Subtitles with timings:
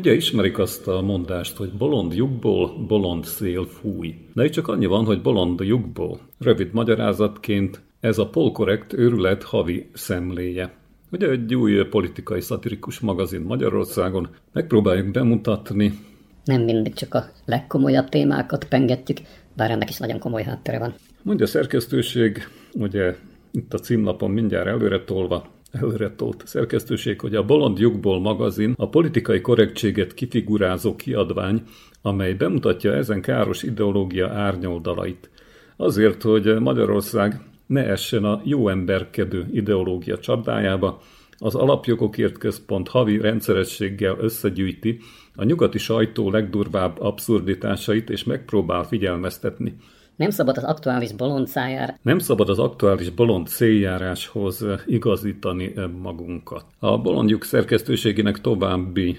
[0.00, 4.14] Ugye ismerik azt a mondást, hogy bolond lyukból bolond szél fúj.
[4.34, 6.20] De itt csak annyi van, hogy bolond lyukból.
[6.38, 10.74] Rövid magyarázatként ez a polkorrekt őrület havi szemléje.
[11.12, 15.98] Ugye egy új politikai szatirikus magazin Magyarországon megpróbáljuk bemutatni.
[16.44, 19.18] Nem mindig csak a legkomolyabb témákat pengetjük,
[19.56, 20.94] bár ennek is nagyon komoly háttere van.
[21.22, 23.16] Mondja a szerkesztőség, ugye
[23.50, 28.88] itt a címlapon mindjárt előre tolva, előre tolt szerkesztőség, hogy a Bolond Jogból magazin a
[28.88, 31.62] politikai korrektséget kifigurázó kiadvány,
[32.02, 35.30] amely bemutatja ezen káros ideológia árnyoldalait.
[35.76, 41.00] Azért, hogy Magyarország ne essen a jó emberkedő ideológia csapdájába,
[41.38, 44.98] az Alapjogokért Központ havi rendszerességgel összegyűjti
[45.34, 49.76] a nyugati sajtó legdurvább abszurditásait és megpróbál figyelmeztetni.
[50.20, 51.98] Nem szabad az aktuális bolond szájára.
[52.02, 56.64] Nem szabad az aktuális bolond céljáráshoz igazítani magunkat.
[56.78, 59.18] A bolondjuk szerkesztőségének további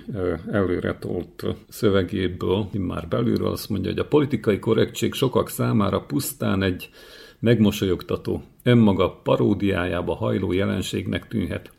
[0.52, 6.90] előretolt szövegéből, már belülről azt mondja, hogy a politikai korrektség sokak számára pusztán egy
[7.40, 11.72] megmosolyogtató, önmaga paródiájába hajló jelenségnek tűnhet.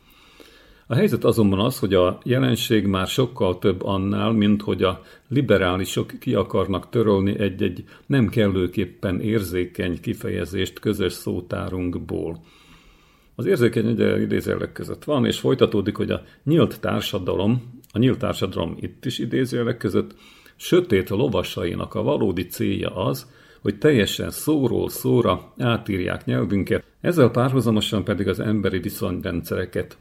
[0.86, 6.12] A helyzet azonban az, hogy a jelenség már sokkal több annál, mint hogy a liberálisok
[6.20, 12.41] ki akarnak törölni egy-egy nem kellőképpen érzékeny kifejezést közös szótárunkból.
[13.34, 18.76] Az érzékeny ugye idézőjelek között van, és folytatódik, hogy a nyílt társadalom, a nyílt társadalom
[18.81, 20.15] itt is idézőjelek között,
[20.56, 28.28] sötét lovasainak a valódi célja az, hogy teljesen szóról szóra átírják nyelvünket, ezzel párhuzamosan pedig
[28.28, 29.97] az emberi viszonyrendszereket.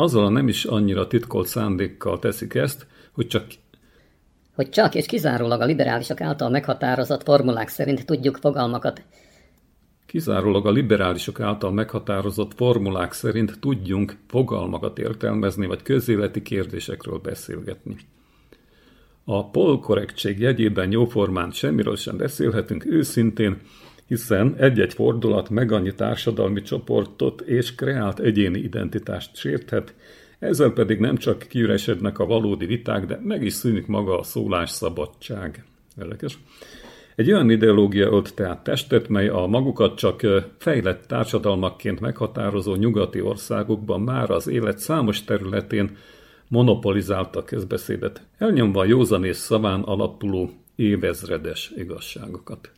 [0.00, 3.46] Azzal a nem is annyira titkolt szándékkal teszik ezt, hogy csak
[4.54, 9.02] hogy csak és kizárólag a liberálisok által meghatározott formulák szerint tudjuk fogalmakat.
[10.06, 17.96] Kizárólag a liberálisok által meghatározott formulák szerint tudjunk fogalmakat értelmezni, vagy közéleti kérdésekről beszélgetni.
[19.24, 23.60] A polkorrektség jegyében jóformán semmiről sem beszélhetünk őszintén,
[24.08, 29.94] hiszen egy-egy fordulat meg annyi társadalmi csoportot és kreált egyéni identitást sérthet,
[30.38, 35.64] ezzel pedig nem csak kiüresednek a valódi viták, de meg is szűnik maga a szólásszabadság.
[35.98, 36.38] Érdekes.
[37.14, 40.26] Egy olyan ideológia ölt tehát testet, mely a magukat csak
[40.58, 45.96] fejlett társadalmakként meghatározó nyugati országokban már az élet számos területén
[46.48, 52.70] monopolizálta közbeszédet, elnyomva a józanész szaván alapuló évezredes igazságokat.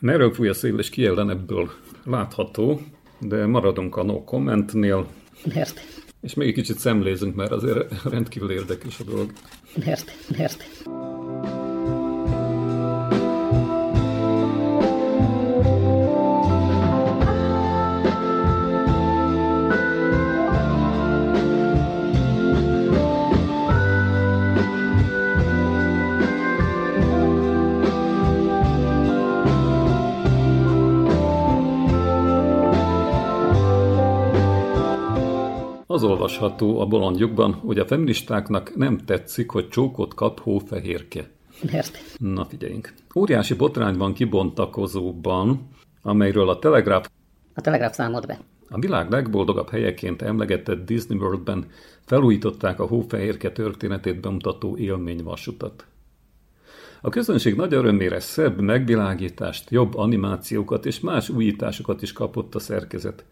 [0.00, 1.70] Merről fúj a szél, és ki ellen ebből
[2.04, 2.80] látható,
[3.20, 5.06] de maradunk a no commentnél.
[5.54, 5.80] Mert?
[6.20, 9.32] És még egy kicsit szemlézünk, mert azért rendkívül érdekes a dolog.
[9.84, 10.12] Mert?
[10.36, 10.64] Mert?
[35.96, 41.30] Az olvasható a bolondjukban, hogy a feministáknak nem tetszik, hogy csókot kap hófehérke.
[41.72, 41.98] Mert?
[42.18, 42.94] Na figyeljünk.
[43.14, 45.68] Óriási botrány van kibontakozóban,
[46.02, 47.08] amelyről a Telegraph
[47.54, 48.40] A Telegraph számolt be.
[48.68, 51.66] a világ legboldogabb helyeként emlegetett Disney Worldben
[52.06, 55.86] felújították a hófehérke történetét bemutató élményvasutat.
[57.00, 63.24] A közönség nagy örömére szebb megvilágítást, jobb animációkat és más újításokat is kapott a szerkezet.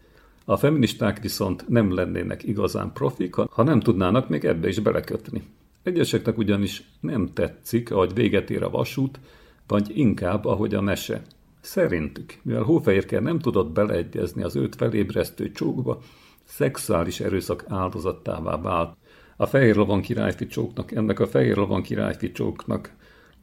[0.45, 5.43] A feministák viszont nem lennének igazán profik, ha nem tudnának még ebbe is belekötni.
[5.83, 9.19] Egyeseknek ugyanis nem tetszik, ahogy véget ér a vasút,
[9.67, 11.21] vagy inkább, ahogy a mese.
[11.61, 16.01] Szerintük, mivel Hófehérke nem tudott beleegyezni az őt felébresztő csókba,
[16.43, 18.97] szexuális erőszak áldozattává vált.
[19.37, 22.93] A fehér lovon királyfi csóknak, ennek a fehér lovon királyfi csóknak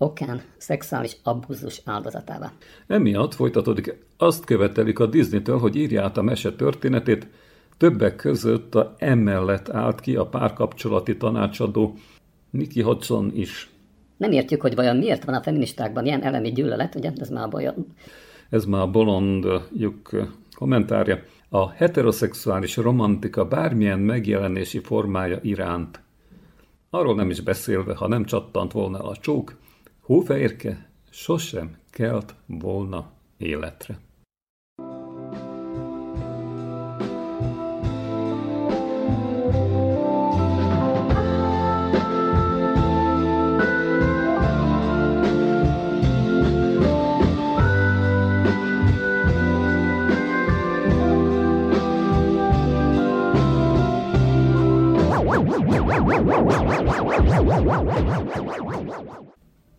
[0.02, 2.52] Okán szexuális abúzus áldozatává.
[2.86, 7.26] Emiatt folytatódik, azt követelik a Disney-től, hogy írja át a mese történetét,
[7.76, 11.94] többek között a emellett állt ki a párkapcsolati tanácsadó
[12.50, 13.70] Nicky Hodgson is.
[14.16, 17.12] Nem értjük, hogy vajon miért van a feministákban ilyen elemi gyűlölet, ugye?
[17.16, 17.74] Ez már baj.
[18.50, 20.10] Ez már a bolondjuk
[20.54, 21.18] kommentárja.
[21.48, 26.00] A heteroszexuális romantika bármilyen megjelenési formája iránt.
[26.90, 29.60] Arról nem is beszélve, ha nem csattant volna a csók,
[30.12, 33.98] hófehérke sosem kelt volna életre.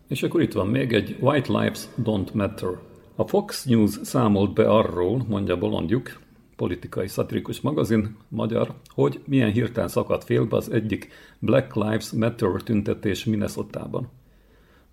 [0.08, 2.68] És akkor itt van még egy White Lives Don't Matter.
[3.14, 6.20] A Fox News számolt be arról, mondja Bolondjuk,
[6.56, 11.08] politikai szatirikus magazin, magyar, hogy milyen hirtelen szakadt félbe az egyik
[11.38, 14.08] Black Lives Matter tüntetés Minnesotában.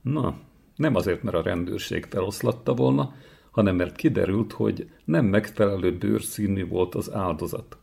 [0.02, 0.38] Na,
[0.76, 3.14] nem azért, mert a rendőrség feloszlatta volna,
[3.52, 7.78] hanem mert kiderült, hogy nem megfelelő bőrszínű volt az áldozat.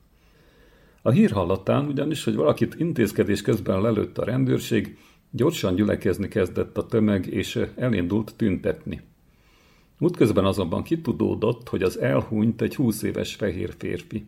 [1.03, 4.99] A hír hallatán ugyanis, hogy valakit intézkedés közben lelőtt a rendőrség,
[5.31, 9.01] gyorsan gyülekezni kezdett a tömeg, és elindult tüntetni.
[9.99, 14.27] Útközben azonban kitudódott, hogy az elhunyt egy húsz éves fehér férfi.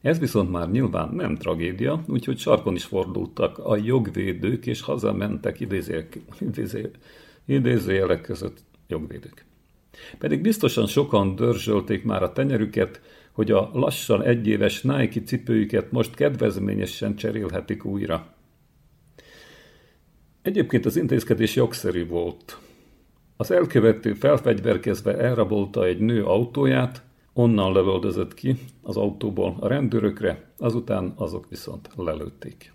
[0.00, 5.60] Ez viszont már nyilván nem tragédia, úgyhogy sarkon is fordultak a jogvédők, és hazamentek
[7.46, 9.44] idézőjelek között jogvédők.
[10.18, 13.00] Pedig biztosan sokan dörzsölték már a tenyerüket,
[13.32, 18.37] hogy a lassan egyéves Nike cipőjüket most kedvezményesen cserélhetik újra.
[20.48, 22.58] Egyébként az intézkedés jogszerű volt.
[23.36, 27.02] Az elkövető felfegyverkezve elrabolta egy nő autóját,
[27.32, 32.72] onnan lövöldözött ki az autóból a rendőrökre, azután azok viszont lelőtték.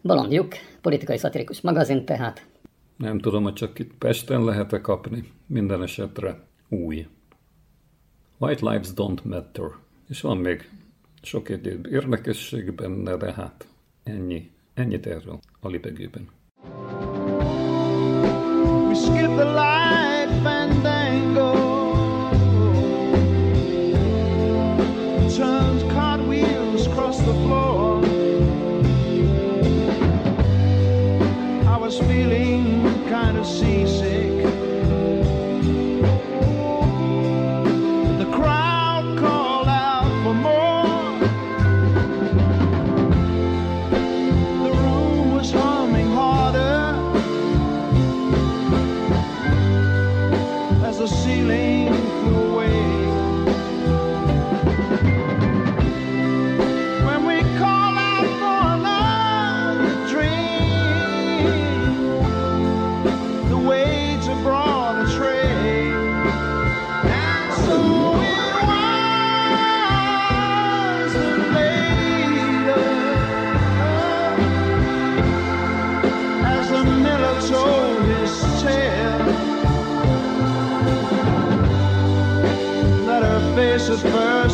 [0.00, 2.46] Bolondjuk, politikai szatirikus magazin tehát.
[2.96, 7.06] Nem tudom, hogy csak itt Pesten lehet-e kapni, minden esetre új.
[8.38, 9.66] White lives don't matter.
[10.08, 10.70] És van még
[11.22, 13.66] sok egyéb érdekesség benne, de hát
[14.02, 16.28] ennyi, ennyit erről a libegőben.
[19.32, 19.71] We skip the light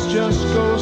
[0.09, 0.78] just ghosty.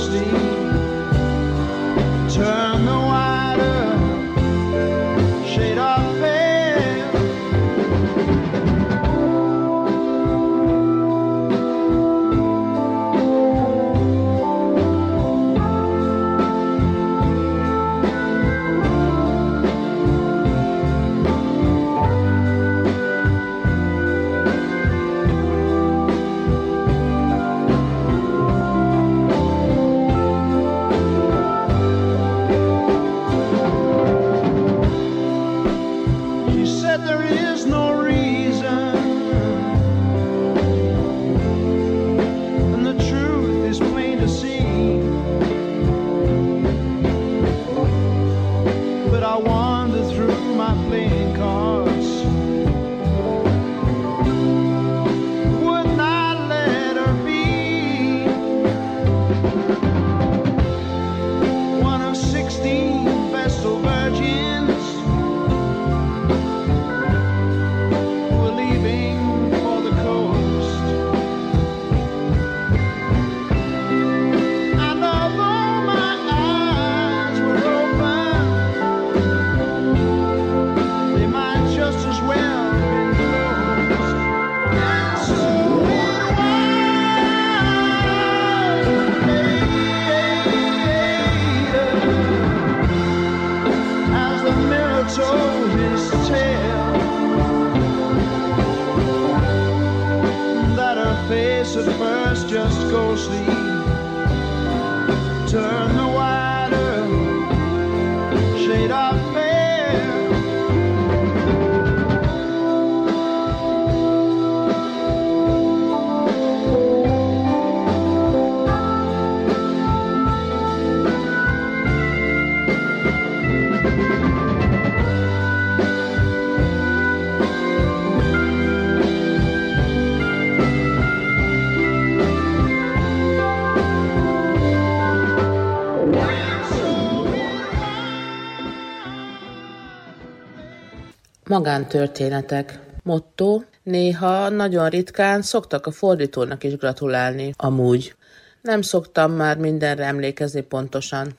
[141.47, 142.79] Magántörténetek.
[143.03, 143.61] Motto.
[143.83, 147.53] Néha, nagyon ritkán szoktak a fordítónak is gratulálni.
[147.57, 148.15] Amúgy.
[148.61, 151.37] Nem szoktam már mindenre emlékezni pontosan.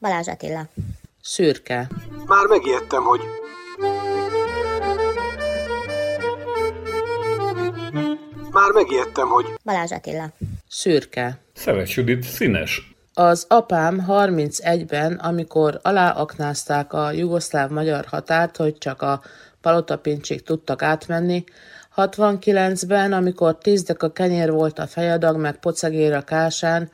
[0.00, 0.68] Balázs Attila.
[1.20, 1.88] Szürke.
[2.26, 3.20] Már megijedtem, hogy
[8.50, 10.30] Már megijedtem, hogy Balázs Attila.
[10.68, 11.38] Szürke.
[11.54, 12.91] Szeles Judit színes.
[13.14, 19.22] Az apám 31-ben, amikor aláaknázták a jugoszláv-magyar határt, hogy csak a
[19.60, 21.44] palotapincsig tudtak átmenni,
[21.96, 26.90] 69-ben, amikor tízdek a kenyér volt a fejadag, meg pocegér a kásán,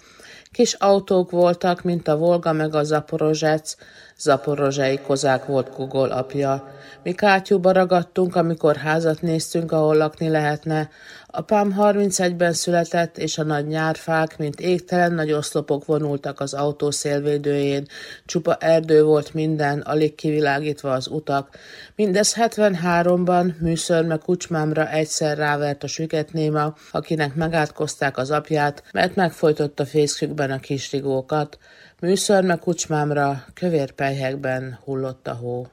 [0.52, 3.76] kis autók voltak, mint a Volga meg a Zaporozsec,
[4.16, 6.72] zaporozsei kozák volt Kugol apja.
[7.02, 10.90] Mi kátyúba ragadtunk, amikor házat néztünk, ahol lakni lehetne.
[11.30, 17.86] Apám 31-ben született, és a nagy nyárfák, mint égtelen nagy oszlopok vonultak az autó szélvédőjén.
[18.24, 21.56] Csupa erdő volt minden, alig kivilágítva az utak.
[21.94, 30.50] Mindez 73-ban műszörme kucsmámra egyszer rávert a süketnéma, akinek megátkozták az apját, mert megfojtotta fészkükben
[30.50, 31.58] a kisrigókat.
[32.00, 35.66] Műszörme kucsmámra kövér pelyhekben hullott a hó.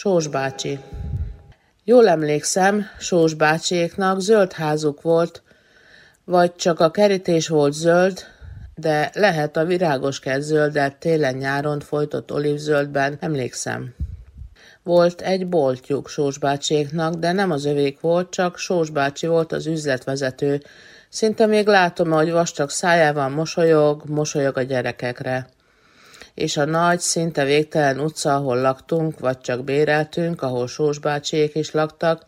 [0.00, 0.78] Sós bácsi.
[1.84, 5.42] Jól emlékszem, Sós bácsiéknak zöld házuk volt,
[6.24, 8.24] vagy csak a kerítés volt zöld,
[8.74, 13.94] de lehet a virágos kert zöldet télen-nyáron folytott olívzöldben, emlékszem.
[14.82, 19.66] Volt egy boltjuk Sós bácsiéknak, de nem az övék volt, csak Sós bácsi volt az
[19.66, 20.62] üzletvezető.
[21.08, 25.48] Szinte még látom, hogy vastag szájával mosolyog, mosolyog a gyerekekre
[26.34, 31.70] és a nagy, szinte végtelen utca, ahol laktunk, vagy csak béreltünk, ahol Sós bácsiék is
[31.70, 32.24] laktak,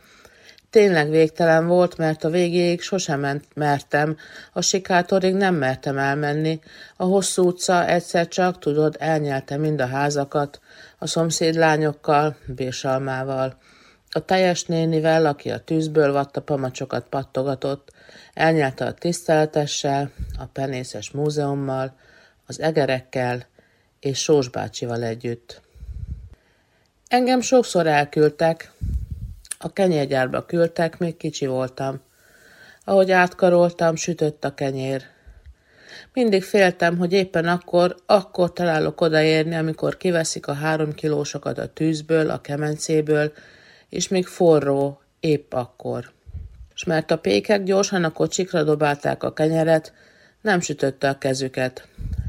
[0.73, 4.16] tényleg végtelen volt, mert a végéig sosem ment, mertem,
[4.52, 6.61] a sikátorig nem mertem elmenni,
[6.97, 10.61] a hosszú utca egyszer csak, tudod, elnyelte mind a házakat,
[10.99, 13.56] a szomszédlányokkal, Bésalmával.
[14.11, 17.92] A teljes nénivel, aki a tűzből vatta pamacsokat pattogatott,
[18.35, 21.94] elnyelte a tiszteletessel, a penészes múzeummal,
[22.47, 23.47] az egerekkel,
[24.02, 25.61] és Sós bácsival együtt.
[27.09, 28.73] Engem sokszor elküldtek,
[29.59, 32.00] a kenyérgyárba küldtek, még kicsi voltam.
[32.85, 35.02] Ahogy átkaroltam, sütött a kenyér.
[36.12, 42.30] Mindig féltem, hogy éppen akkor, akkor találok odaérni, amikor kiveszik a három kilósokat a tűzből,
[42.30, 43.32] a kemencéből,
[43.88, 46.12] és még forró, épp akkor.
[46.75, 49.92] S mert a pékek gyorsan a kocsikra dobálták a kenyeret,
[50.40, 51.88] nem sütötte a kezüket.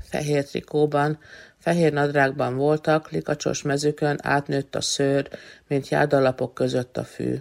[0.10, 1.20] Fehér trikóban,
[1.64, 5.30] Fehér nadrágban voltak, likacsos mezükön átnőtt a szőr,
[5.68, 7.36] mint jádalapok között a fű.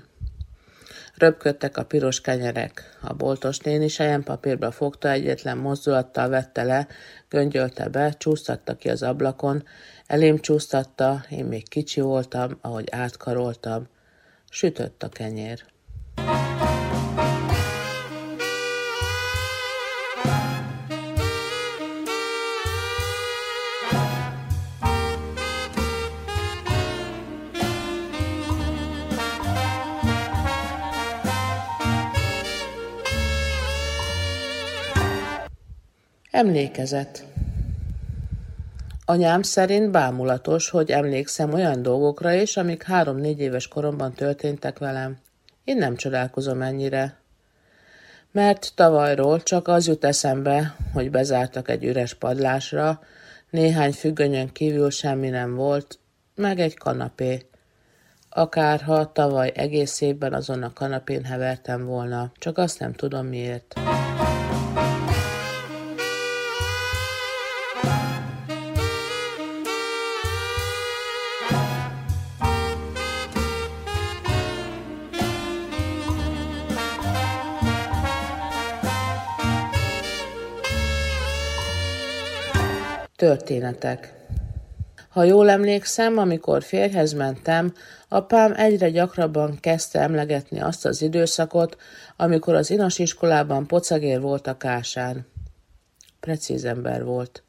[1.14, 2.98] Röpködtek a piros kenyerek.
[3.00, 3.88] A boltos néni
[4.24, 6.86] papírba fogta, egyetlen mozdulattal vette le,
[7.28, 9.64] göngyölte be, csúsztatta ki az ablakon,
[10.06, 13.86] elém csúsztatta, én még kicsi voltam, ahogy átkaroltam.
[14.50, 15.64] Sütött a kenyér.
[36.42, 37.24] Emlékezet
[39.04, 45.18] Anyám szerint bámulatos, hogy emlékszem olyan dolgokra is, amik három-négy éves koromban történtek velem.
[45.64, 47.16] Én nem csodálkozom ennyire.
[48.30, 53.00] Mert tavalyról csak az jut eszembe, hogy bezártak egy üres padlásra,
[53.50, 55.98] néhány függönyön kívül semmi nem volt,
[56.34, 57.46] meg egy kanapé.
[58.28, 63.74] Akárha tavaly egész évben azon a kanapén hevertem volna, csak azt nem tudom miért.
[83.22, 84.14] Történetek
[85.08, 87.74] Ha jól emlékszem, amikor férjhez mentem,
[88.08, 91.76] apám egyre gyakrabban kezdte emlegetni azt az időszakot,
[92.16, 95.26] amikor az inas iskolában pocagér volt a kásán.
[96.20, 97.42] Precíz ember volt.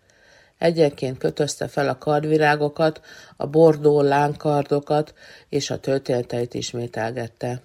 [0.58, 3.02] Egyenként kötözte fel a kardvirágokat,
[3.38, 5.14] a bordó lánkardokat,
[5.50, 7.62] és a történeteit ismételgette.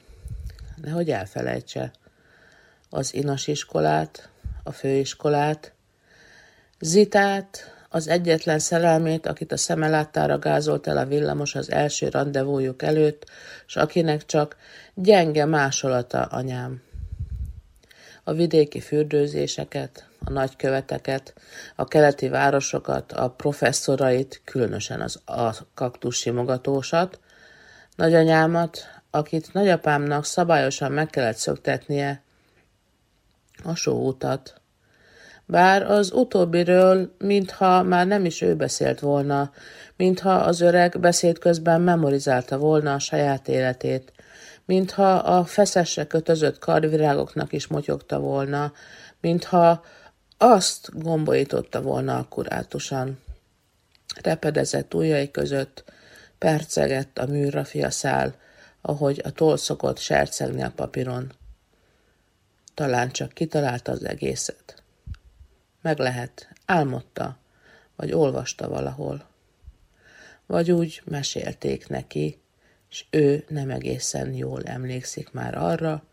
[0.82, 1.90] Nehogy elfelejtse.
[2.90, 4.28] Az inas iskolát,
[4.62, 5.72] a főiskolát,
[6.80, 12.83] Zitát, az egyetlen szerelmét, akit a szeme láttára gázolt el a villamos az első rendezvújuk
[12.83, 13.25] előtt,
[13.66, 14.57] s akinek csak
[14.95, 16.83] gyenge másolata anyám.
[18.25, 21.35] A vidéki fürdőzéseket, a nagyköveteket,
[21.76, 27.21] a keleti városokat, a professzorait, különösen az a kaktus simogatósat,
[27.97, 28.78] nagyanyámat,
[29.11, 32.23] akit nagyapámnak szabályosan meg kellett szöktetnie,
[33.64, 34.61] a sóutat,
[35.50, 39.52] bár az utóbbiről, mintha már nem is ő beszélt volna,
[39.96, 44.12] mintha az öreg beszéd közben memorizálta volna a saját életét,
[44.64, 48.72] mintha a feszesre kötözött kardvirágoknak is motyogta volna,
[49.20, 49.84] mintha
[50.38, 53.18] azt gombolította volna akkurátusan.
[54.22, 55.84] Repedezett ujjai között,
[56.38, 58.34] percegett a műrafia szál,
[58.80, 61.32] ahogy a toll szokott sercegni a papíron.
[62.74, 64.77] Talán csak kitalálta az egészet.
[65.88, 67.38] Meg lehet, álmodta,
[67.97, 69.28] vagy olvasta valahol.
[70.47, 72.40] Vagy úgy mesélték neki,
[72.90, 76.04] és ő nem egészen jól emlékszik már arra,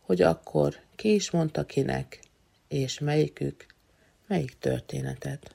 [0.00, 2.20] hogy akkor ki is mondta kinek,
[2.68, 3.66] és melyikük,
[4.26, 5.54] melyik történetet.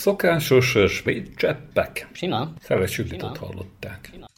[0.00, 2.08] Szokásos svéd cseppek.
[2.12, 2.52] Sima.
[2.60, 3.02] Szeles
[3.38, 4.10] hallották.
[4.12, 4.29] Most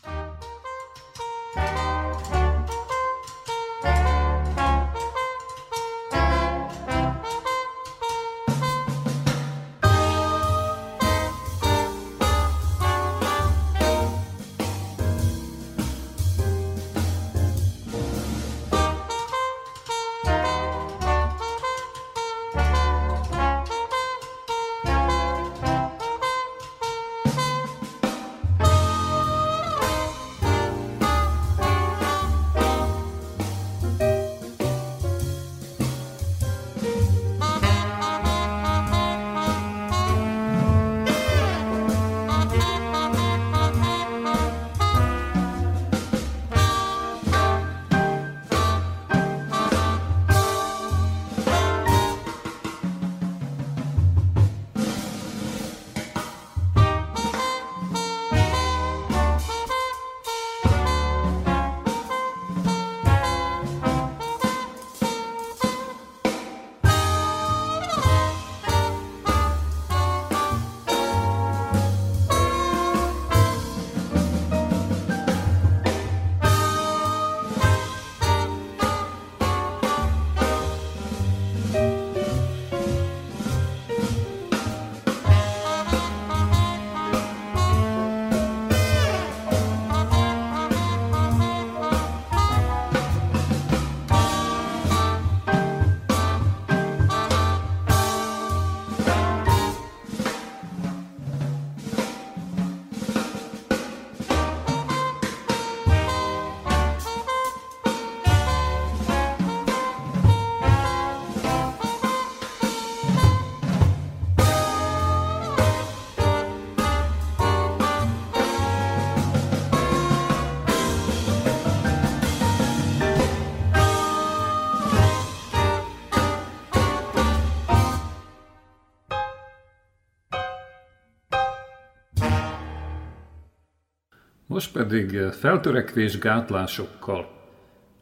[134.93, 137.31] pedig feltörekvés gátlásokkal.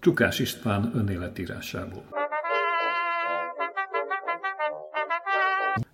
[0.00, 2.02] Csukás István önéletírásából.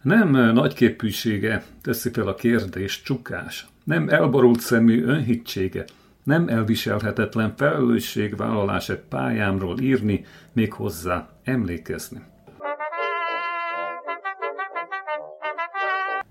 [0.02, 5.85] Nem nagyképűsége teszi fel a kérdést csukás, nem elborult szemű önhitsége,
[6.22, 12.22] nem elviselhetetlen felelősségvállalás egy pályámról írni, még hozzá emlékezni.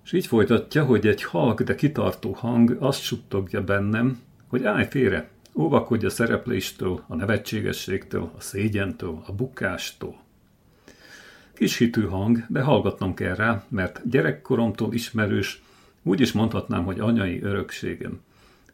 [0.03, 4.19] És így folytatja, hogy egy halk, de kitartó hang azt suttogja bennem,
[4.55, 10.15] hogy állj félre, óvakodj a szerepléstől, a nevetségességtől, a szégyentől, a bukástól.
[11.53, 15.63] Kis hitű hang, de hallgatnom kell rá, mert gyerekkoromtól ismerős,
[16.03, 18.21] úgy is mondhatnám, hogy anyai örökségem.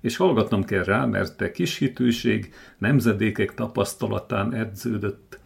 [0.02, 5.40] És hallgatnom kell rá, mert te kis hitűség nemzedékek tapasztalatán edződött,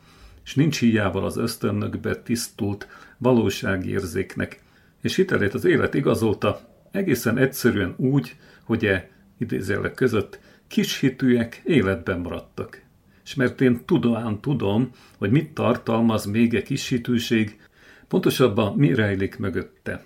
[0.43, 4.61] és nincs hiával az ösztönökbe tisztult valóságérzéknek,
[5.01, 6.59] és hitelét az élet igazolta,
[6.91, 12.81] egészen egyszerűen úgy, hogy e idézőjelek között kis hitűek életben maradtak.
[13.23, 17.59] És mert én tudóan tudom, hogy mit tartalmaz még egy kis hitűség,
[18.07, 20.03] pontosabban mi rejlik mögötte.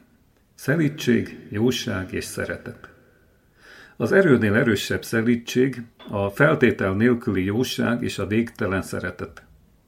[0.56, 2.90] Szelítség, jóság és szeretet.
[3.98, 9.44] Az erőnél erősebb szelítség, a feltétel nélküli jóság és a végtelen szeretet.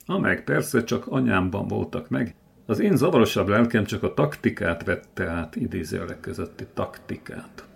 [0.06, 5.56] Amelyek persze csak anyámban voltak meg, az én zavarosabb lelkem csak a taktikát vette át,
[5.56, 7.71] idézőjelek közötti taktikát.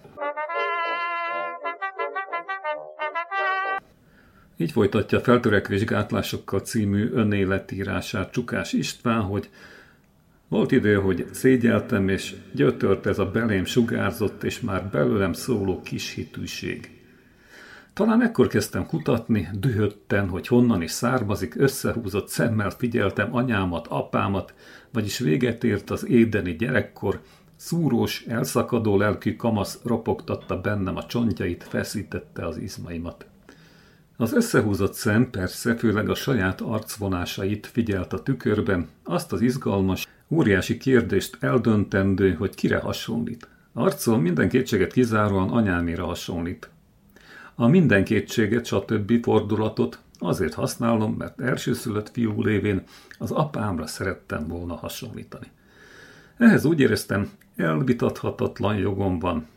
[4.57, 9.49] Így folytatja feltörekvés gátlásokkal című önéletírását Csukás István, hogy
[10.47, 16.13] volt idő, hogy szégyeltem, és gyötört ez a belém sugárzott, és már belőlem szóló kis
[16.13, 16.89] hitűség.
[17.93, 24.53] Talán ekkor kezdtem kutatni, dühötten, hogy honnan is származik, összehúzott szemmel figyeltem anyámat, apámat,
[24.91, 27.21] vagyis véget ért az édeni gyerekkor,
[27.55, 33.25] szúrós, elszakadó lelkű kamasz ropogtatta bennem a csontjait, feszítette az izmaimat.
[34.17, 40.77] Az összehúzott szem persze főleg a saját arcvonásait figyelt a tükörben, azt az izgalmas, óriási
[40.77, 43.47] kérdést eldöntendő, hogy kire hasonlít.
[43.73, 46.69] Arcon minden kétséget kizáróan anyámira hasonlít.
[47.55, 49.23] A minden kétséget, stb.
[49.23, 52.83] fordulatot azért használom, mert elsőszülött fiú lévén
[53.17, 55.47] az apámra szerettem volna hasonlítani.
[56.37, 59.47] Ehhez úgy éreztem, elvitathatatlan jogom van,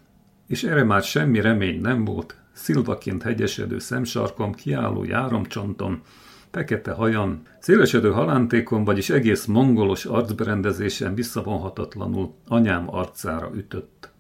[0.47, 6.03] és erre már semmi remény nem volt, szilvaként hegyesedő szemsarkom, kiálló járomcsontom,
[6.51, 14.11] fekete hajam, szélesedő halántékon, vagyis egész mongolos arcberendezésen visszavonhatatlanul anyám arcára ütött.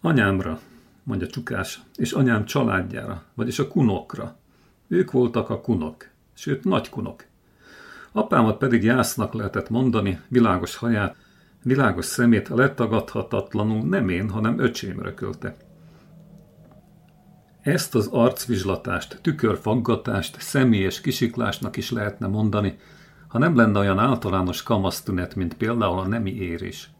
[0.00, 0.60] Anyámra,
[1.02, 4.36] mondja Csukás, és anyám családjára, vagyis a kunokra.
[4.88, 7.24] Ők voltak a kunok, sőt nagy kunok.
[8.12, 11.16] Apámat pedig jásznak lehetett mondani, világos haját,
[11.62, 15.56] világos szemét letagadhatatlanul nem én, hanem öcsém rökölte.
[17.68, 22.78] Ezt az arcvizslatást, tükörfaggatást személyes kisiklásnak is lehetne mondani,
[23.26, 26.90] ha nem lenne olyan általános kamasztünet, mint például a nemi érés.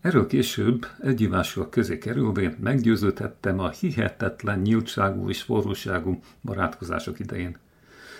[0.00, 7.56] Erről később, egyivásúak közé kerülvén meggyőződhettem a hihetetlen nyíltságú és forróságú barátkozások idején.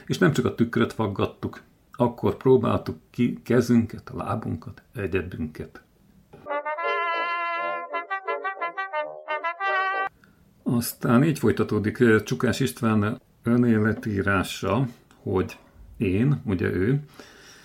[0.07, 5.83] És nem csak a tükröt faggattuk, akkor próbáltuk ki kezünket, a lábunkat, egyedünket.
[10.73, 14.87] Aztán így folytatódik Csukás István önéletírása,
[15.23, 15.59] hogy
[15.97, 17.01] én, ugye ő,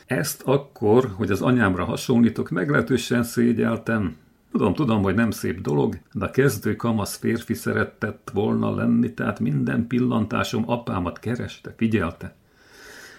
[0.06, 4.16] ezt akkor, hogy az anyámra hasonlítok, meglehetősen szégyeltem.
[4.52, 9.40] Tudom, tudom, hogy nem szép dolog, de a kezdő kamasz férfi szeretett volna lenni, tehát
[9.40, 12.36] minden pillantásom apámat kereste, figyelte.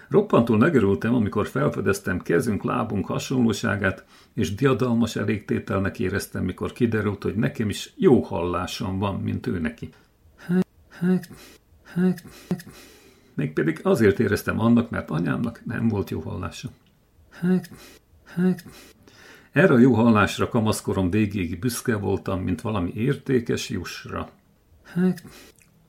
[0.08, 7.68] Roppantul megörültem, amikor felfedeztem kezünk, lábunk hasonlóságát, és diadalmas elégtételnek éreztem, mikor kiderült, hogy nekem
[7.68, 9.88] is jó hallásom van, mint ő neki.
[13.34, 16.68] Mégpedig azért éreztem annak, mert anyámnak nem volt jó hallása.
[19.52, 24.30] Erre a jó hallásra kamaszkorom végéig büszke voltam, mint valami értékes jussra.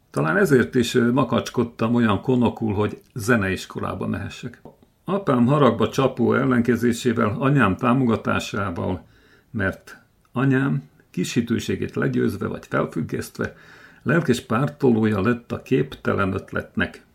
[0.09, 4.61] Talán ezért is makacskodtam olyan konokul, hogy zeneiskolába mehessek.
[5.05, 9.05] Apám haragba csapó ellenkezésével, anyám támogatásával,
[9.51, 9.97] mert
[10.31, 13.55] anyám kisítőségét legyőzve vagy felfüggesztve,
[14.03, 17.05] lelkes pártolója lett a képtelen ötletnek.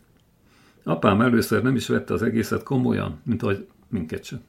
[0.85, 4.41] Apám először nem is vette az egészet komolyan, mint ahogy minket sem.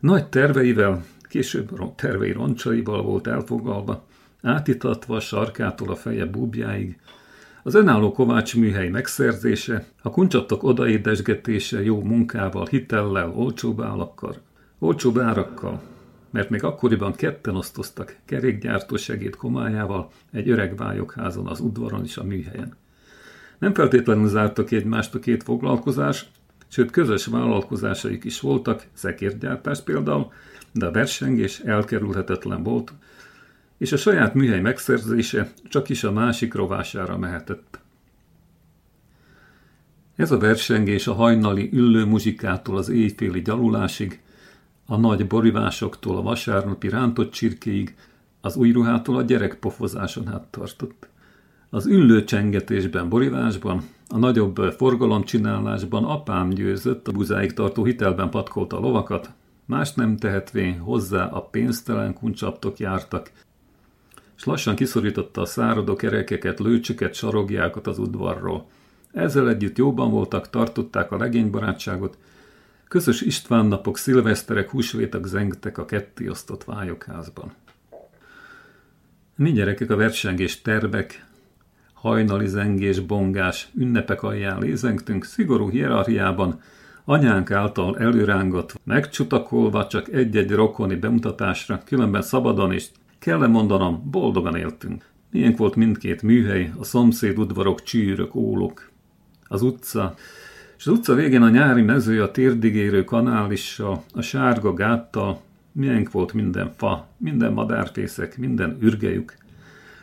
[0.00, 4.06] Nagy terveivel, később tervei roncsaival volt elfogalva,
[4.42, 6.98] átitatva sarkától a feje búbjáig,
[7.62, 14.36] az önálló Kovács műhely megszerzése, a kuncsattok odaédesgetése jó munkával, hitellel, olcsóbb állakkal,
[14.78, 15.80] olcsóbb árakkal,
[16.30, 22.24] mert még akkoriban ketten osztoztak kerékgyártó segéd komájával egy öreg vályokházon, az udvaron és a
[22.24, 22.76] műhelyen.
[23.58, 26.26] Nem feltétlenül zártak egymást a két foglalkozás,
[26.68, 30.32] sőt közös vállalkozásaik is voltak, szekérgyártás például,
[30.72, 32.92] de a versengés elkerülhetetlen volt,
[33.80, 37.80] és a saját műhely megszerzése csak is a másik rovására mehetett.
[40.16, 44.20] Ez a versengés a hajnali üllő muzsikától az éjféli gyalulásig,
[44.86, 47.96] a nagy borivásoktól a vasárnapi rántott csirkéig,
[48.40, 51.08] az új ruhától a gyerek pofozáson át tartott.
[51.70, 58.80] Az üllő csengetésben, borivásban, a nagyobb forgalomcsinálásban apám győzött, a buzáig tartó hitelben patkolta a
[58.80, 59.30] lovakat,
[59.64, 63.30] más nem tehetvén hozzá a pénztelen kuncsaptok jártak,
[64.40, 68.68] és lassan kiszorította a száradó kerekeket, lőcsöket, sarogjákat az udvarról.
[69.12, 72.18] Ezzel együtt jóban voltak, tartották a legénybarátságot,
[72.88, 77.52] közös István napok, szilveszterek, húsvétek zengtek a kettéosztott vályokházban.
[79.36, 81.26] Mi gyerekek a versengés terbek,
[81.92, 86.60] hajnali zengés, bongás, ünnepek alján lézengtünk, szigorú hierarchiában,
[87.04, 92.88] anyánk által előrángat, megcsutakolva csak egy-egy rokoni bemutatásra, különben szabadon és
[93.20, 95.08] kell -e mondanom, boldogan éltünk.
[95.30, 98.90] Milyen volt mindkét műhely, a szomszéd udvarok, csűrök, ólok,
[99.48, 100.14] az utca,
[100.76, 105.40] és az utca végén a nyári mező, a térdigérő kanálissal, a sárga gáttal,
[105.72, 109.36] milyen volt minden fa, minden madárfészek, minden ürgejük,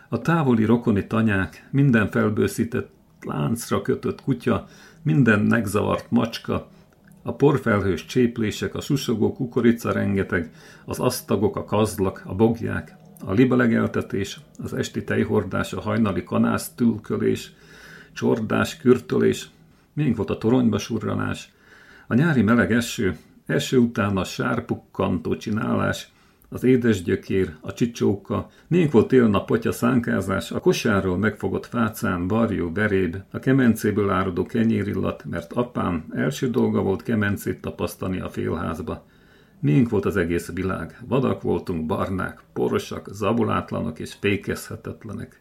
[0.09, 2.89] a távoli rokoni tanyák, minden felbőszített
[3.21, 4.67] láncra kötött kutya,
[5.01, 6.67] minden megzavart macska,
[7.23, 10.51] a porfelhős cséplések, a susogó kukorica rengeteg,
[10.85, 17.53] az asztagok, a kazlak, a bogják, a libelegeltetés, az esti tejhordás, a hajnali kanász tülkölés,
[18.13, 19.49] csordás, kürtölés,
[19.93, 21.51] még volt a toronyba surranás,
[22.07, 26.11] a nyári meleg eső, eső után a sárpukkantó csinálás,
[26.49, 32.71] az édesgyökér, a csicsóka, még volt télen a potya szánkázás, a kosárról megfogott fácán, varjú,
[32.71, 39.05] beréb, a kemencéből áradó kenyérillat, mert apám első dolga volt kemencét tapasztani a félházba.
[39.59, 40.99] Miink volt az egész világ.
[41.07, 45.39] Vadak voltunk, barnák, porosak, zabulátlanok és fékezhetetlenek.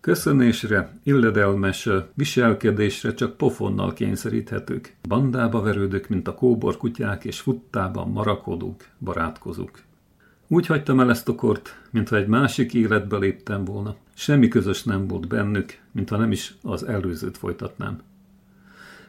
[0.00, 4.96] Köszönésre, illedelmes viselkedésre csak pofonnal kényszeríthetők.
[5.08, 9.80] Bandába verődök, mint a kóbor kutyák, és futtában marakodók, barátkozók.
[10.48, 13.96] Úgy hagytam el ezt a kort, mintha egy másik életbe léptem volna.
[14.14, 18.00] Semmi közös nem volt bennük, mintha nem is az előzőt folytatnám.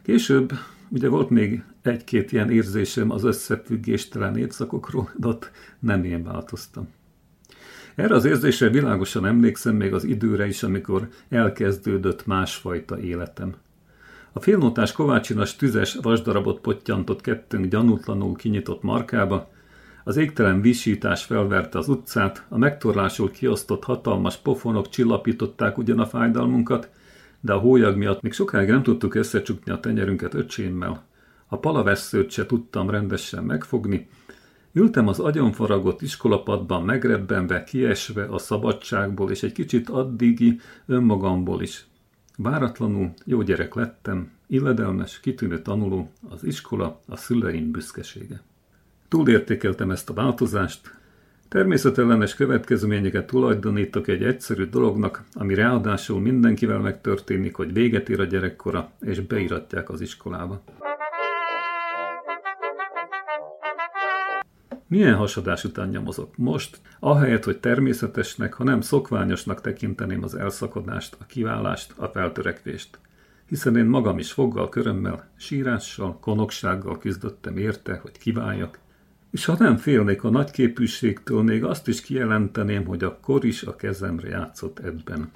[0.01, 0.51] Később
[0.89, 6.87] ugye volt még egy-két ilyen érzésem az összefüggéstelen évszakokról, de ott nem én változtam.
[7.95, 13.55] Erre az érzésre világosan emlékszem még az időre is, amikor elkezdődött másfajta életem.
[14.31, 19.51] A félnótás Kovácsinas tüzes vasdarabot pottyantott kettőnk gyanútlanul kinyitott markába,
[20.03, 26.89] az égtelen visítás felverte az utcát, a megtorlásul kiosztott hatalmas pofonok csillapították ugyan a fájdalmunkat,
[27.39, 31.05] de a hólyag miatt még sokáig nem tudtuk összecsukni a tenyerünket öcsémmel.
[31.47, 34.07] A palavesszőt se tudtam rendesen megfogni,
[34.77, 41.87] Ültem az agyonfaragott iskolapadban megrebbenve, kiesve a szabadságból, és egy kicsit addigi önmagamból is.
[42.37, 48.41] Váratlanul jó gyerek lettem, illedelmes, kitűnő tanuló, az iskola, a szüleim büszkesége.
[49.07, 50.97] Túlértékeltem ezt a változást,
[51.49, 58.91] Természetellenes következményeket tulajdonítok egy egyszerű dolognak, ami ráadásul mindenkivel megtörténik, hogy véget ér a gyerekkora,
[59.01, 60.63] és beiratják az iskolába.
[64.87, 71.93] Milyen hasadás után nyomozok most, ahelyett, hogy természetesnek, hanem szokványosnak tekinteném az elszakadást, a kiválást,
[71.97, 72.99] a feltörekvést.
[73.45, 78.79] Hiszen én magam is foggal, körömmel, sírással, konoksággal küzdöttem érte, hogy kiváljak,
[79.31, 83.75] és ha nem félnék a nagyképűségtől, még azt is kijelenteném, hogy a kor is a
[83.75, 85.31] kezemre játszott ebben.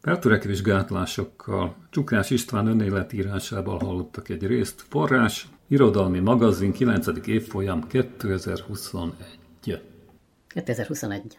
[0.00, 4.84] Feltörekvés gátlásokkal Csukás István önéletírásával hallottak egy részt.
[4.88, 7.26] Forrás, Irodalmi magazin 9.
[7.26, 9.14] évfolyam 2021.
[10.48, 11.38] 2021.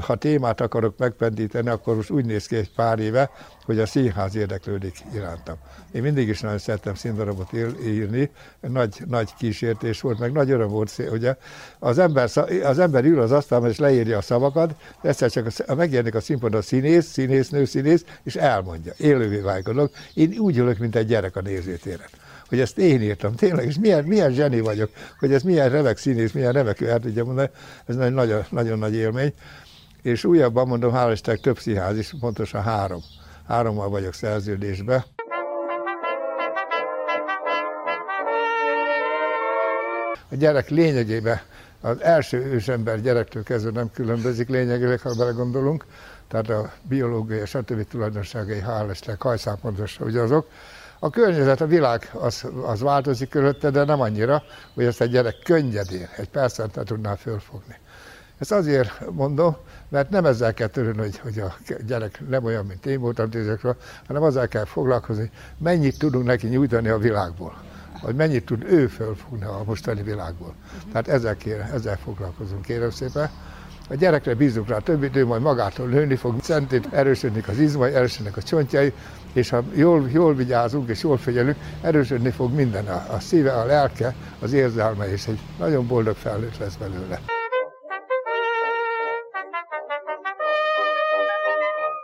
[0.00, 3.30] ha témát akarok megpendíteni, akkor most úgy néz ki egy pár éve,
[3.64, 5.54] hogy a színház érdeklődik irántam.
[5.92, 7.52] Én mindig is nagyon szerettem színdarabot
[7.86, 11.36] írni, nagy, nagy kísértés volt, meg nagy öröm volt, ugye
[11.78, 12.30] az ember,
[12.64, 16.60] az ember ül az asztalon és leírja a szavakat, egyszer csak a, megjelenik a színpadon
[16.60, 19.68] a színész, színésznő, színész, és elmondja, élővé válik.
[20.14, 22.08] Én úgy ülök, mint egy gyerek a nézőtéren
[22.52, 26.32] hogy ezt én írtam, tényleg, és milyen, milyen zseni vagyok, hogy ez milyen remek színész,
[26.32, 27.50] milyen remek el tudja mondani,
[27.86, 29.32] ez egy nagyon, nagyon nagy élmény.
[30.02, 33.02] És újabban mondom, hála Istennek több színház is, pontosan három.
[33.48, 35.04] Hárommal vagyok szerződésbe.
[40.30, 41.40] A gyerek lényegében
[41.80, 45.84] az első ősember gyerektől kezdve nem különbözik lényegileg, ha belegondolunk,
[46.28, 47.88] tehát a biológiai, stb.
[47.88, 50.46] tulajdonságai, hálestek, hajszápontosan ugyanazok.
[51.04, 54.42] A környezet, a világ az, az változik körülötte, de nem annyira,
[54.74, 57.76] hogy ezt egy gyerek könnyedén, egy percentet tudná fölfogni.
[58.38, 59.56] Ezt azért mondom,
[59.88, 61.54] mert nem ezzel kell törődni, hogy, hogy a
[61.86, 66.88] gyerek nem olyan, mint én voltam tízekről, hanem azzal kell foglalkozni, mennyit tudunk neki nyújtani
[66.88, 67.54] a világból
[68.00, 70.54] hogy mennyit tud ő fölfogni a mostani világból.
[70.92, 73.30] Tehát ezzel, kér, ezzel foglalkozunk, kérem szépen.
[73.88, 78.36] A gyerekre bízunk rá több idő, majd magától nőni fog, szentét erősödnek az izmai, erősödnek
[78.36, 78.92] a csontjai,
[79.32, 83.64] és ha jól, jól vigyázunk és jól figyelünk, erősödni fog minden, a, a szíve, a
[83.64, 87.20] lelke, az érzelme, és egy nagyon boldog felnőtt lesz belőle.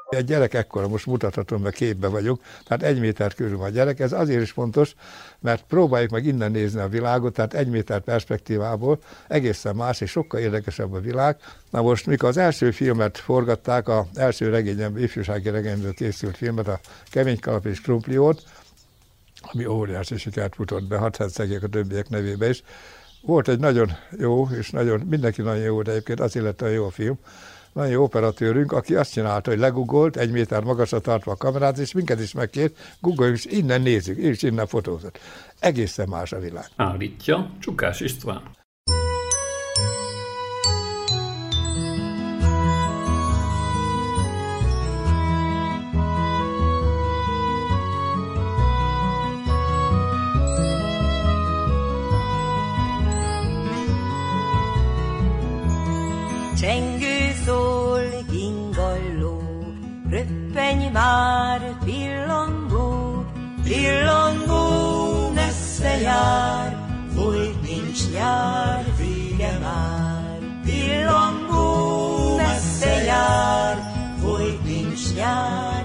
[0.09, 4.01] Egy gyerek ekkora, most mutathatom, mert képbe vagyok, tehát egy méter körül a gyerek.
[4.01, 4.95] Ez azért is fontos,
[5.39, 10.41] mert próbáljuk meg innen nézni a világot, tehát egy méter perspektívából egészen más és sokkal
[10.41, 11.37] érdekesebb a világ.
[11.71, 16.81] Na most, mikor az első filmet forgatták, az első regényem, ifjúsági regényből készült filmet, a
[17.11, 18.43] Kemény Kalap és Krumpliót,
[19.41, 22.63] ami óriási sikert futott be, hat a többiek nevébe is.
[23.23, 26.87] Volt egy nagyon jó, és nagyon, mindenki nagyon jó, de egyébként azért lett a jó
[26.87, 27.19] a film,
[27.79, 31.93] nagyon jó operatőrünk, aki azt csinálta, hogy legugolt, egy méter magasra tartva a kamerát, és
[31.93, 35.19] minket is megkért, gugoljunk, és innen nézzük, és innen fotózott.
[35.59, 36.67] Egészen más a világ.
[36.77, 38.58] Állítja Csukás István.
[60.93, 63.25] Már, pillangó,
[63.65, 66.77] pillangó messze jár,
[67.15, 70.39] folyt nincs nyár, vége már.
[70.65, 73.77] Pillangó messze jár,
[74.23, 75.78] folyt nincs nyár,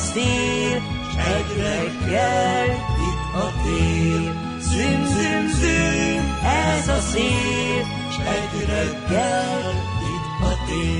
[0.00, 2.68] szél, s egy reggel
[3.08, 4.22] itt a tél.
[4.60, 9.72] Züm, züm, züm, ez a szél, s egy reggel
[10.14, 10.99] itt a tél.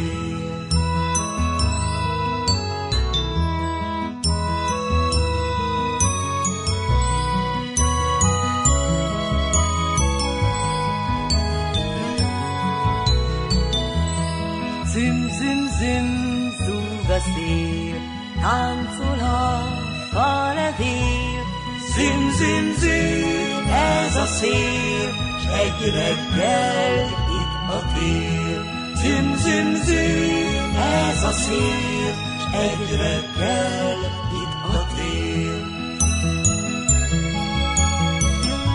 [25.64, 27.05] Egy reggel
[27.38, 28.64] itt a tél.
[28.94, 33.99] Züm, züm, züm, ez a szél, s egy reggel
[34.42, 35.59] itt a tél.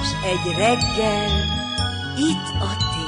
[0.04, 1.32] S egy reggel
[2.18, 3.04] itt a tél.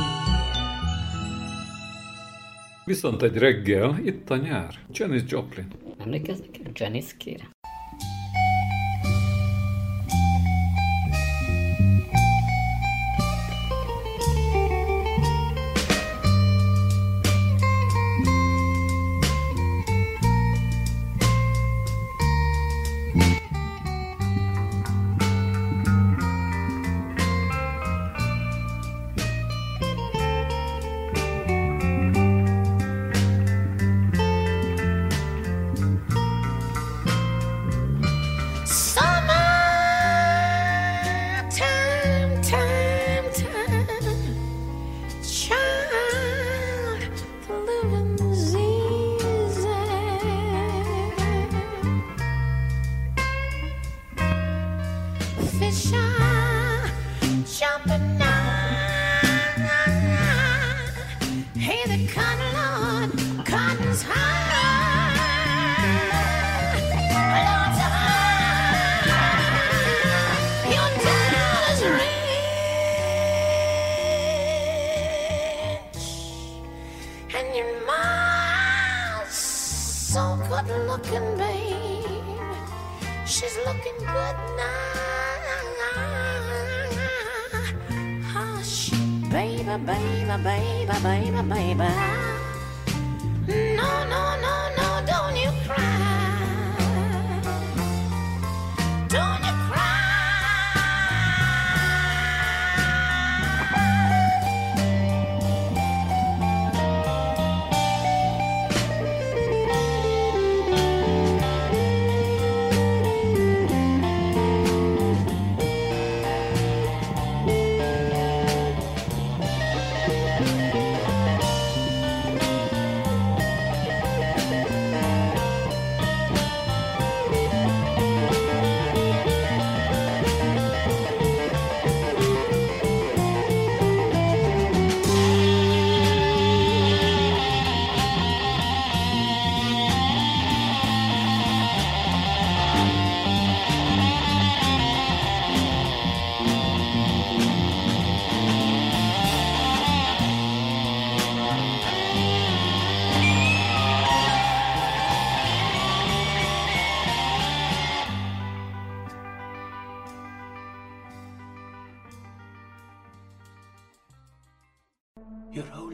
[2.86, 5.68] Viszont egy reggel, itt a nyár, Janis Joplin.
[5.98, 6.60] Emlékeznek?
[6.74, 7.57] Janis kérem.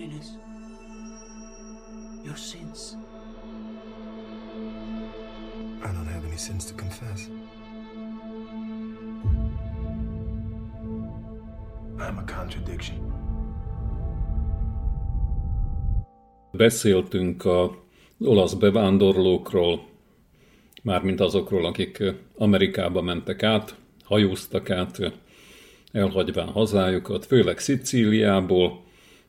[0.04, 0.32] Holiness,
[2.26, 2.98] your sins.
[5.82, 7.30] I don't have any sins to confess.
[12.00, 13.14] I'm a contradiction.
[16.52, 17.76] Beszéltünk a
[18.20, 19.86] olasz bevándorlókról,
[20.82, 22.04] mármint azokról, akik
[22.38, 25.14] Amerikába mentek át, hajóztak át,
[25.92, 28.83] elhagyván hazájukat, főleg Szicíliából.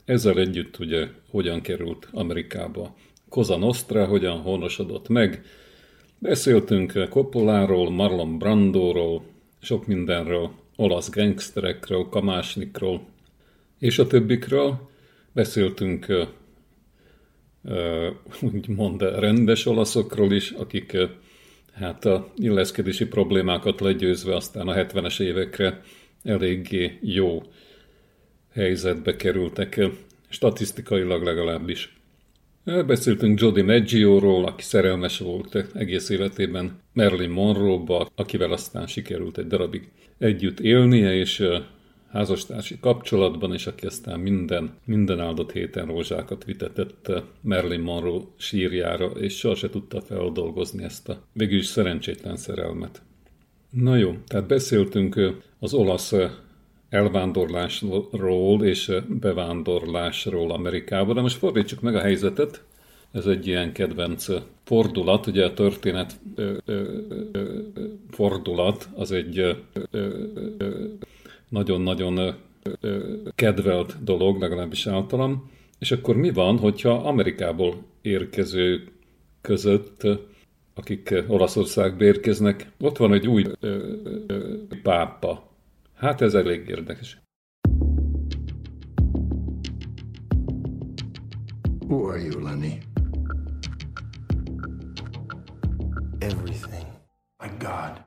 [0.05, 2.97] Ezzel együtt ugye hogyan került Amerikába
[3.29, 5.45] Cosa Nostra, hogyan honosodott meg.
[6.19, 9.25] Beszéltünk Coppoláról, Marlon Brandóról,
[9.61, 13.07] sok mindenről, olasz gangsterekről, Kamásnikról,
[13.79, 14.91] és a többikről.
[15.33, 16.07] Beszéltünk
[18.41, 20.97] úgymond rendes olaszokról is, akik
[21.73, 25.83] hát a illeszkedési problémákat legyőzve aztán a 70-es évekre
[26.23, 27.43] eléggé jó
[28.55, 29.81] helyzetbe kerültek,
[30.29, 31.97] statisztikailag legalábbis.
[32.65, 39.89] Beszéltünk Jody Maggio-ról, aki szerelmes volt egész életében Marilyn Monroe-ba, akivel aztán sikerült egy darabig
[40.19, 41.45] együtt élnie, és
[42.11, 49.39] házastársi kapcsolatban, és aki aztán minden, minden áldott héten rózsákat vitetett Marilyn Monroe sírjára, és
[49.39, 53.03] sohasem tudta feldolgozni ezt a végül is szerencsétlen szerelmet.
[53.71, 55.21] Na jó, tehát beszéltünk
[55.59, 56.13] az olasz
[56.95, 62.65] elvándorlásról és bevándorlásról Amerikába, de most fordítsuk meg a helyzetet.
[63.13, 64.27] Ez egy ilyen kedvenc
[64.65, 66.21] fordulat, ugye a történet
[68.11, 69.57] fordulat az egy
[71.49, 72.35] nagyon-nagyon
[73.35, 75.51] kedvelt dolog, legalábbis általam.
[75.79, 78.89] És akkor mi van, hogyha Amerikából érkező
[79.41, 80.07] között,
[80.75, 83.93] akik Olaszországba érkeznek, ott van egy új ö,
[84.27, 85.54] ö, pápa.
[85.95, 87.23] Hát ez elég érdekes.
[91.89, 92.79] Who are you, Lenny?
[96.19, 96.87] Everything.
[97.39, 98.03] My God.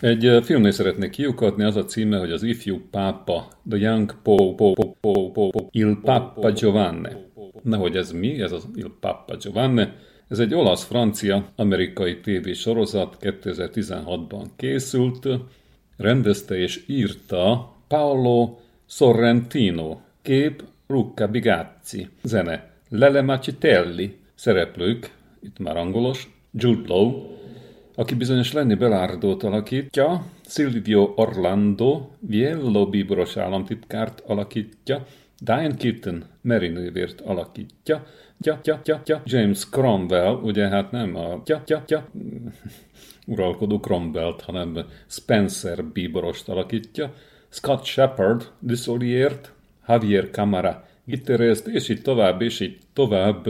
[0.00, 4.72] Egy filmnél szeretnék kiukatni, az a címe, hogy az ifjú pápa, The Young Po Po
[4.72, 7.08] Po Po Po, po Il Papa Giovanni.
[7.62, 9.88] Nehogy ez mi, ez az Il Papa Giovanni.
[10.28, 15.28] Ez egy olasz-francia amerikai tévésorozat, 2016-ban készült,
[15.96, 25.10] rendezte és írta Paolo Sorrentino, kép Luca Bigazzi, zene Lele Macitelli, szereplők,
[25.40, 27.36] itt már angolos, Jude Law,
[27.94, 35.06] aki bizonyos Lenny Belardót alakítja, Silvio Orlando, Viello bíboros államtitkárt alakítja,
[35.40, 38.06] Diane Keaton Mary nővért alakítja,
[38.40, 42.08] tya, tya, tya, tya, James Cromwell, ugye hát nem a tya, tya, tya,
[43.26, 47.12] uralkodó Cromwell-t, hanem Spencer bíborost alakítja,
[47.48, 49.52] Scott Shepard Dussoliért,
[49.86, 53.46] Javier Camara gitarrist, és így tovább, és így tovább.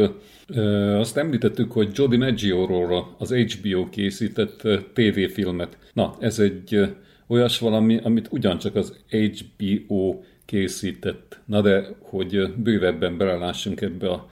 [0.99, 5.77] Azt említettük, hogy Jody Maggio-ról az HBO készített tévéfilmet.
[5.93, 6.95] Na, ez egy
[7.27, 11.41] olyas valami, amit ugyancsak az HBO készített.
[11.45, 14.29] Na de, hogy bővebben belelássunk ebbe a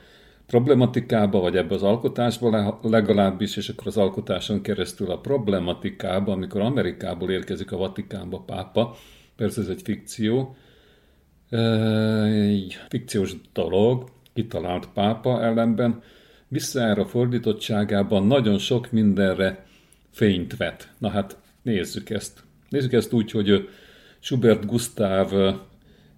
[0.46, 7.30] problematikába, vagy ebbe az alkotásba legalábbis, és akkor az alkotáson keresztül a problematikába, amikor Amerikából
[7.30, 8.96] érkezik a Vatikánba pápa,
[9.36, 10.56] persze ez egy fikció,
[12.24, 16.02] egy fikciós dolog, kitalált pápa ellenben,
[16.48, 19.66] visszaára fordítottságában nagyon sok mindenre
[20.10, 20.92] fényt vet.
[20.98, 22.42] Na hát nézzük ezt.
[22.68, 23.68] Nézzük ezt úgy, hogy
[24.18, 25.56] Schubert Gustav,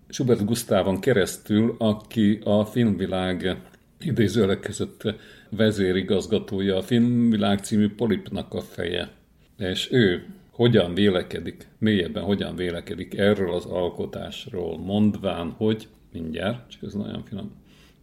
[0.08, 3.56] Schubert Gustavon keresztül, aki a filmvilág
[4.00, 5.14] idézőleg között
[5.50, 9.10] vezérigazgatója, a filmvilág című polipnak a feje.
[9.58, 16.92] És ő hogyan vélekedik, mélyebben hogyan vélekedik erről az alkotásról, mondván, hogy mindjárt, csak ez
[16.92, 17.52] nagyon finom,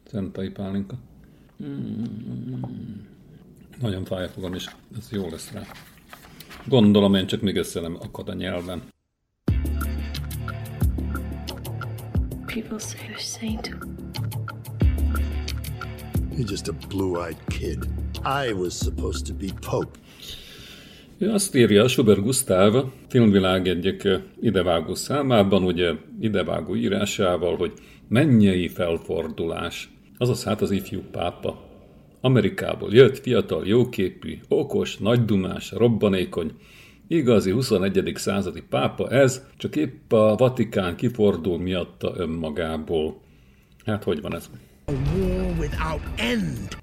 [0.04, 0.98] szentai pálinka.
[1.64, 2.04] Mm,
[3.82, 4.66] nagyon fáj a fogam, és
[4.98, 5.62] ez jó lesz rá.
[6.68, 8.84] Gondolom én csak még össze nem akad a nyelven.
[12.46, 13.95] People say a saint.
[16.38, 17.88] You're just a blue-eyed kid.
[18.26, 20.00] I was supposed to be Pope.
[21.18, 24.08] Ő azt írja Schubert Gustav filmvilág egyik
[24.42, 27.74] idevágó számában, ugye idevágó írásával, hogy
[28.08, 29.90] mennyei felfordulás.
[30.18, 31.60] Azaz hát az ifjú pápa.
[32.22, 36.52] Amerikából jött fiatal, jóképű, okos, nagydumás, robbanékony,
[37.08, 38.12] igazi 21.
[38.16, 43.22] századi pápa ez, csak épp a Vatikán kifordul miatta önmagából.
[43.86, 44.50] Hát hogy van ez?
[44.86, 46.78] A war without end.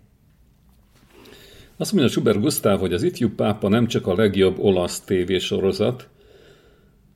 [1.77, 6.09] Azt mondja Schubert Gustav, hogy az ifjú pápa nem csak a legjobb olasz tévésorozat,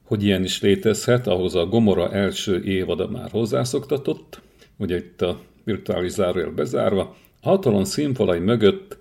[0.07, 4.41] Hogy ilyen is létezhet, ahhoz a Gomora első évada már hozzászoktatott,
[4.77, 8.99] ugye itt a virtuális zárójel bezárva, a hatalom színfalai mögött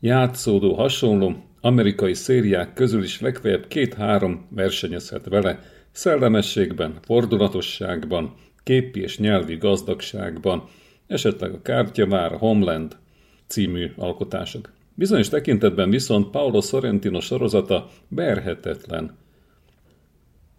[0.00, 5.60] játszódó hasonló amerikai szériák közül is legfeljebb két-három versenyezhet vele
[5.92, 10.68] szellemességben, fordulatosságban, képi és nyelvi gazdagságban,
[11.12, 12.96] esetleg a kártya már a Homeland
[13.46, 14.72] című alkotások.
[14.94, 19.16] Bizonyos tekintetben viszont Paolo Sorrentino sorozata berhetetlen.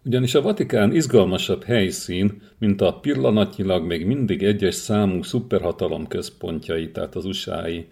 [0.04, 7.14] Ugyanis a Vatikán izgalmasabb helyszín, mint a pillanatnyilag még mindig egyes számú szuperhatalom központjai, tehát
[7.14, 7.86] az usa -i.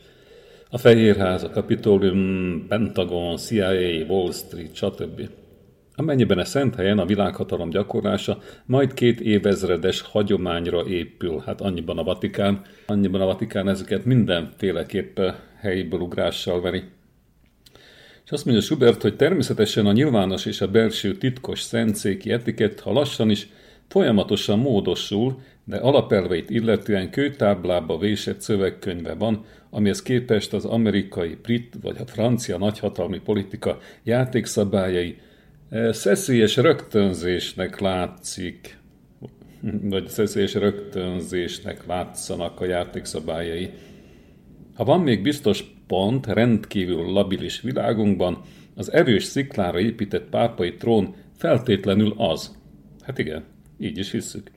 [0.70, 5.28] A Fehérház, a Kapitolium, Pentagon, CIA, Wall Street, stb.
[5.96, 12.04] Amennyiben a szent helyen a világhatalom gyakorlása majd két évezredes hagyományra épül, hát annyiban a
[12.04, 15.20] Vatikán, annyiban a Vatikán ezeket mindenféleképp
[15.60, 16.82] helyből ugrással veri.
[18.24, 22.92] És azt mondja Schubert, hogy természetesen a nyilvános és a belső titkos szentszéki etikett, ha
[22.92, 23.48] lassan is
[23.88, 31.96] folyamatosan módosul, de alapelveit illetően kőtáblába vésett szövegkönyve van, amihez képest az amerikai, brit vagy
[31.98, 35.16] a francia nagyhatalmi politika játékszabályai
[35.90, 38.78] szeszélyes rögtönzésnek látszik,
[39.82, 43.70] vagy szeszélyes rögtönzésnek látszanak a játékszabályai.
[44.74, 48.40] Ha van még biztos pont rendkívül labilis világunkban,
[48.74, 52.56] az erős sziklára épített pápai trón feltétlenül az.
[53.00, 53.44] Hát igen,
[53.78, 54.50] így is hisszük.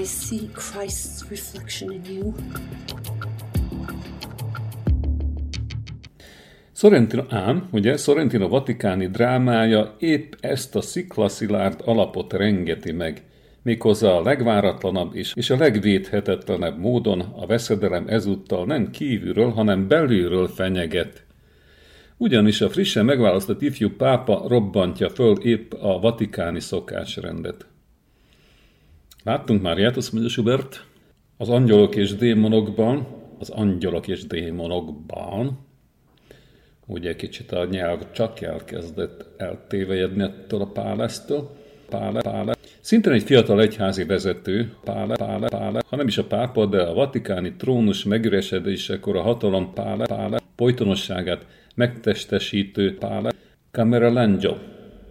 [0.00, 2.32] I see Christ's reflection in you.
[6.78, 13.22] Sorrentino ám, ugye, Sorrentino vatikáni drámája épp ezt a sziklaszilárd alapot rengeti meg,
[13.62, 20.48] méghozzá a legváratlanabb és, és a legvédhetetlenebb módon a veszedelem ezúttal nem kívülről, hanem belülről
[20.48, 21.24] fenyeget.
[22.16, 27.66] Ugyanis a frissen megválasztott ifjú pápa robbantja föl épp a vatikáni szokásrendet.
[29.24, 30.84] Láttunk már ilyet, azt mondja Schubert,
[31.36, 33.06] az angyalok és démonokban,
[33.38, 35.66] az angyalok és démonokban,
[36.88, 41.50] ugye kicsit a nyelv csak elkezdett eltévejedni ettől a pálesztől.
[41.88, 42.54] Pále, pále.
[42.80, 46.94] Szintén egy fiatal egyházi vezető, pále, pále, pále, ha nem is a pápa, de a
[46.94, 53.32] vatikáni trónus megüresedésekor a hatalom pále, pále, folytonosságát megtestesítő pále,
[53.72, 54.54] Lengo,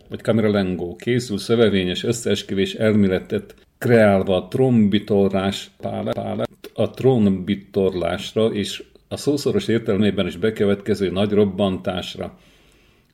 [0.10, 9.18] vagy Lengo, készül szövevényes összeesküvés elméletet kreálva a trombitorlás pále, pále, a trónbitorlásra és a
[9.18, 12.38] szószoros értelmében is bekövetkező nagy robbantásra.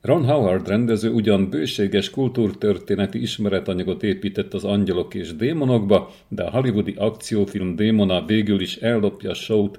[0.00, 6.94] Ron Howard rendező ugyan bőséges kultúrtörténeti ismeretanyagot épített az angyalok és démonokba, de a hollywoodi
[6.96, 9.70] akciófilm démona végül is ellopja a show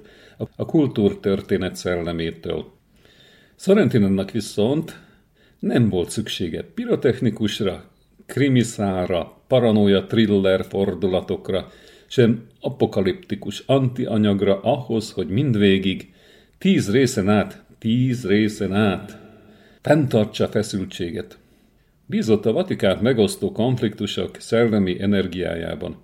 [0.56, 2.72] a kultúrtörténet szellemétől.
[3.56, 5.00] Sorrentinennak viszont
[5.58, 7.84] nem volt szüksége pirotechnikusra,
[8.26, 11.70] krimiszára, paranoia thriller fordulatokra,
[12.06, 16.12] sem apokaliptikus antianyagra ahhoz, hogy mindvégig,
[16.58, 19.18] tíz részen át, tíz részen át,
[19.80, 21.38] fenntartsa feszültséget.
[22.06, 25.96] Bízott a Vatikát megosztó konfliktusok szellemi energiájában.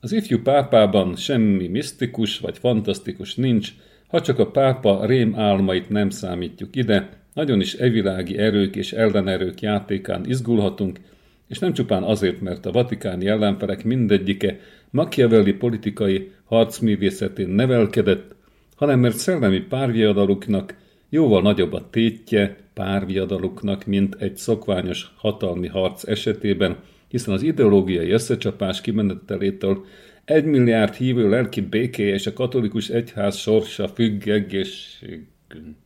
[0.00, 3.72] Az ifjú pápában semmi misztikus vagy fantasztikus nincs,
[4.06, 9.60] ha csak a pápa rém álmait nem számítjuk ide, nagyon is evilági erők és ellenerők
[9.60, 11.00] játékán izgulhatunk,
[11.48, 18.34] és nem csupán azért, mert a vatikáni ellenfelek mindegyike Machiavelli politikai harcművészetén nevelkedett,
[18.76, 20.74] hanem mert szellemi párviadaluknak
[21.08, 26.76] jóval nagyobb a tétje párviadaluknak, mint egy szokványos hatalmi harc esetében,
[27.08, 29.84] hiszen az ideológiai összecsapás kimenetelétől
[30.24, 35.76] egy milliárd hívő lelki békéje és a katolikus egyház sorsa függ egészségünk.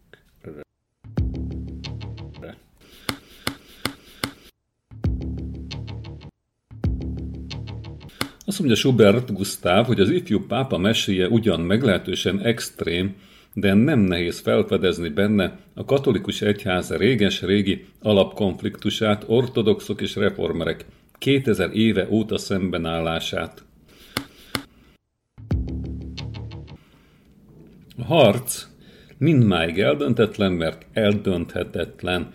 [8.50, 13.14] Azt mondja Schubert Gustav, hogy az ifjú pápa meséje ugyan meglehetősen extrém,
[13.54, 20.84] de nem nehéz felfedezni benne a katolikus egyház réges-régi alapkonfliktusát, ortodoxok és reformerek
[21.18, 23.64] 2000 éve óta szembenállását.
[27.96, 28.66] A harc
[29.18, 32.32] mindmáig eldöntetlen, mert eldönthetetlen,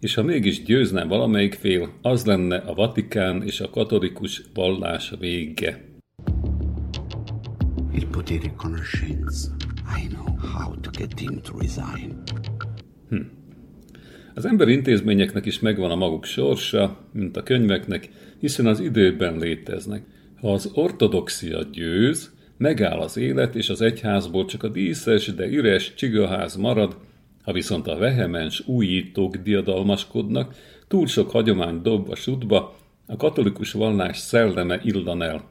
[0.00, 5.84] és ha mégis győzne valamelyik fél, az lenne a Vatikán és a katolikus vallás vége.
[7.94, 9.56] Il potere conoscenza.
[10.04, 12.22] I know how to get him to resign.
[13.08, 13.16] Hm.
[14.34, 20.02] Az emberi intézményeknek is megvan a maguk sorsa, mint a könyveknek, hiszen az időben léteznek.
[20.40, 25.94] Ha az ortodoxia győz, megáll az élet, és az egyházból csak a díszes, de üres
[25.94, 26.96] csigaház marad,
[27.42, 30.54] Ha viszont a vehemens újítók diadalmaskodnak,
[30.88, 32.76] túl sok hagyomány dob a sutba,
[33.06, 35.48] a katolikus vallás szelleme illan el.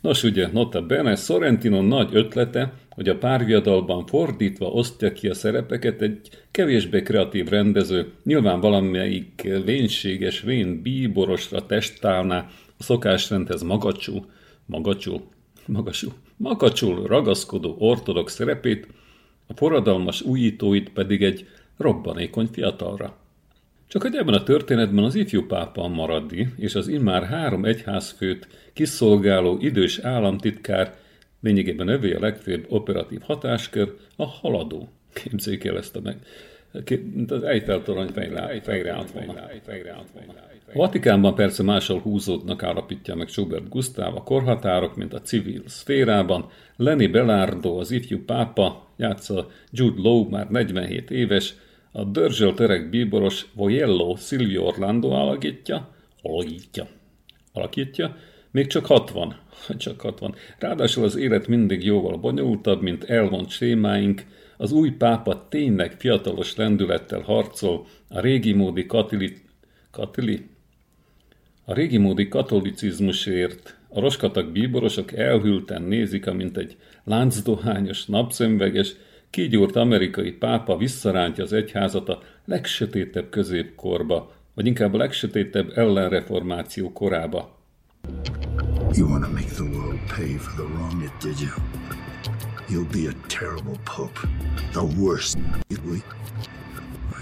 [0.00, 6.02] Nos ugye, nota bene, Sorrentino nagy ötlete, hogy a párviadalban fordítva osztja ki a szerepeket
[6.02, 12.46] egy kevésbé kreatív rendező, nyilván valamelyik vénséges vén bíborosra testálná
[12.78, 14.24] a szokásrendhez magacsú,
[14.66, 15.20] magacsú,
[15.66, 18.86] magasú, makacsul ragaszkodó ortodox szerepét,
[19.48, 21.46] a forradalmas újítóit pedig egy
[21.76, 23.16] robbanékony fiatalra.
[23.86, 29.58] Csak hogy ebben a történetben az ifjú pápa maradi, és az immár három egyházfőt kiszolgáló
[29.60, 30.94] idős államtitkár
[31.40, 34.88] lényegében övé a legfőbb operatív hatáskör, a haladó.
[35.12, 36.16] Képzeljük el ezt a meg.
[37.12, 39.32] Mint az Eiffel torony fejre, fejre állt volna.
[40.72, 46.50] A Vatikánban persze máshol húzódnak, állapítja meg Schubert Gustav a korhatárok, mint a civil szférában.
[46.76, 51.54] Lenny Belardo, az ifjú pápa, játsza Jude Law, már 47 éves,
[51.92, 55.88] a dörzsölt öreg bíboros Voyello Silvio Orlando alakítja,
[56.22, 56.86] alakítja,
[57.52, 58.16] alakítja,
[58.50, 59.36] még csak 60,
[59.76, 60.34] csak 60.
[60.58, 64.24] Ráadásul az élet mindig jóval bonyolultabb, mint elvont sémáink,
[64.60, 69.36] az új pápa tényleg fiatalos lendülettel harcol, a régi módi katili,
[69.90, 70.46] katili,
[71.64, 78.94] a régi módi katolicizmusért a roskatak bíborosok elhülten nézik, amint egy láncdohányos, napszemveges,
[79.30, 87.56] kígyórt amerikai pápa visszarántja az egyházat a legsötétebb középkorba, vagy inkább a legsötétebb ellenreformáció korába.
[88.96, 91.97] You want make the world pay for the wrong it did you.
[92.68, 94.18] You'll be a terrible pope.
[94.72, 95.38] The worst.
[95.70, 96.02] We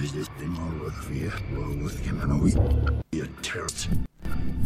[0.01, 0.31] just
[3.11, 3.89] be a terrorist.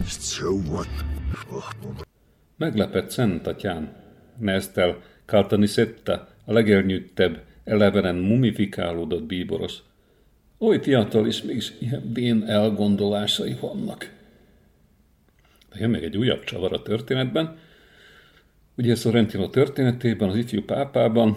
[0.06, 0.88] So what?
[2.56, 3.96] Meglepett Szent Atyán,
[4.38, 9.78] Nestel Kaltanisetta, a legelnyűttebb, elevenen mumifikálódott bíboros.
[10.58, 14.12] Oly fiatal, és mégis ilyen vén elgondolásai vannak.
[15.72, 17.58] De jön még egy újabb csavar a történetben.
[18.80, 21.36] Ugye Sorrentino történetében, az ifjú pápában,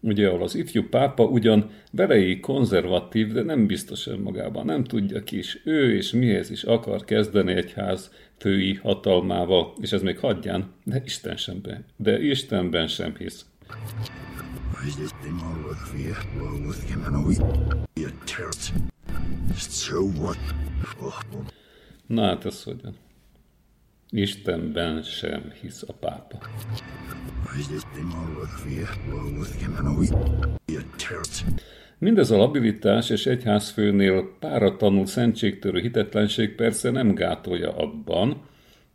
[0.00, 5.38] ugye ahol az ifjú pápa ugyan velei konzervatív, de nem biztos önmagában, nem tudja ki
[5.38, 10.72] is ő és mihez is akar kezdeni egy ház fői hatalmával, és ez még hagyján,
[10.84, 13.46] de Isten sem be, de Istenben sem hisz.
[22.06, 23.03] Na hát ez hogyan?
[24.14, 26.38] Istenben sem hisz a pápa.
[31.98, 38.42] Mindez a labilitás és egyházfőnél páratlanul szentségtörő hitetlenség persze nem gátolja abban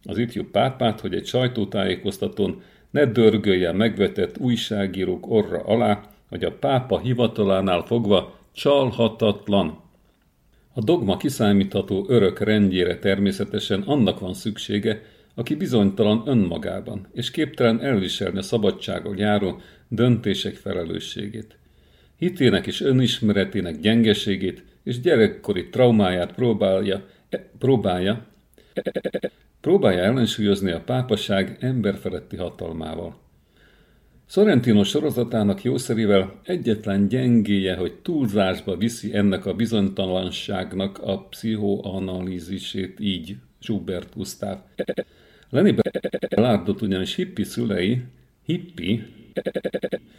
[0.04, 2.62] az ifjú pápát, hogy egy sajtótájékoztatón
[2.92, 9.89] ne dörgölje megvetett újságírók orra alá, hogy a pápa hivatalánál fogva csalhatatlan.
[10.80, 15.02] A dogma kiszámítható örök rendjére természetesen annak van szüksége,
[15.36, 21.58] aki bizonytalan önmagában, és képtelen elviselni a szabadságon járó döntések felelősségét.
[22.18, 28.26] Hitének és önismeretének gyengeségét és gyerekkori traumáját próbálja, e, próbálja,
[28.74, 33.29] e, próbálja ellensúlyozni a pápaság emberfeletti hatalmával.
[34.32, 44.16] Sorrentino sorozatának jószerivel egyetlen gyengéje, hogy túlzásba viszi ennek a bizonytalanságnak a pszichoanalízisét így Schubert
[44.16, 44.58] Gustav.
[45.50, 45.76] Lenny
[46.30, 48.02] Belardot ugyanis hippi szülei,
[48.46, 49.04] hippi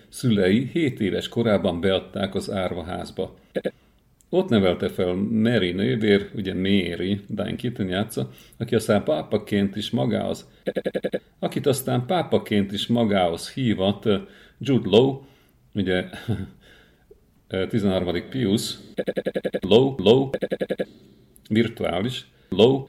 [0.08, 3.38] szülei 7 éves korában beadták az árvaházba.
[4.32, 10.48] Ott nevelte fel Mary nővér, ugye Mary, Diane Keaton játsza, aki aztán pápaként is magához,
[11.38, 14.08] akit aztán pápaként is magához hívat
[14.58, 15.22] Jude Law,
[15.74, 16.04] ugye
[17.68, 18.28] 13.
[18.30, 18.74] Pius,
[19.60, 20.30] Law, Law,
[21.48, 22.86] virtuális, Law,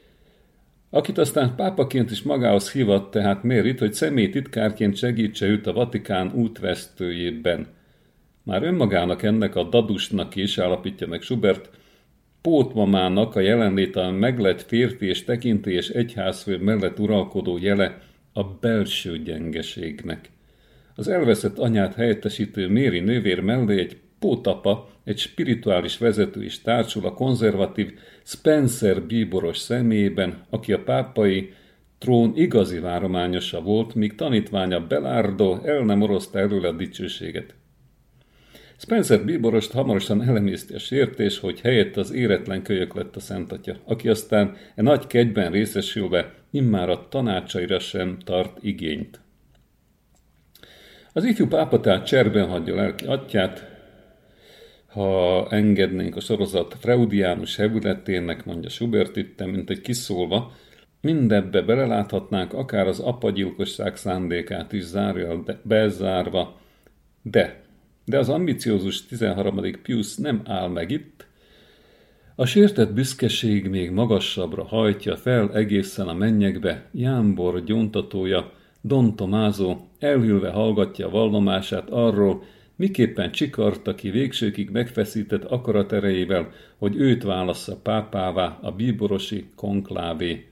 [0.90, 6.32] akit aztán pápaként is magához hívott tehát Mérit, hogy személy titkárként segítse őt a Vatikán
[6.34, 7.66] útvesztőjében.
[8.42, 11.70] Már önmagának ennek a dadusnak is, állapítja meg Schubert,
[12.40, 17.98] pótmamának a jelenléte a meglett férfi és tekintélyes egyházfő mellett uralkodó jele
[18.32, 20.30] a belső gyengeségnek.
[20.94, 27.14] Az elveszett anyát helyettesítő Méri nővér mellé egy pótapa, egy spirituális vezető is társul a
[27.14, 27.92] konzervatív
[28.24, 31.52] Spencer bíboros személyében, aki a pápai
[31.98, 37.54] trón igazi várományosa volt, míg tanítványa Belardo el nem oroszta előle a dicsőséget.
[38.82, 44.08] Spencer bíborost hamarosan elemészti a sértés, hogy helyett az éretlen kölyök lett a szentatya, aki
[44.08, 49.20] aztán e nagy kegyben részesülve immár a tanácsaira sem tart igényt.
[51.12, 53.70] Az ifjú pápa tehát cserben hagyja lelki atyát,
[54.86, 60.52] ha engednénk a sorozat freudiánus hevületének, mondja Schubert itt, mint egy kiszólva,
[61.00, 66.60] mindebbe beleláthatnánk akár az apagyilkosság szándékát is zárja bezárva,
[67.22, 67.61] de,
[68.04, 69.60] de az ambiciózus 13.
[69.82, 71.26] Pius nem áll meg itt,
[72.34, 80.50] a sértett büszkeség még magasabbra hajtja fel egészen a mennyekbe, Jámbor gyóntatója, Don Tomázó elhűlve
[80.50, 82.42] hallgatja vallomását arról,
[82.76, 90.46] miképpen csikarta ki végsőkig megfeszített akaraterejével, hogy őt válassza pápává a bíborosi konklávé.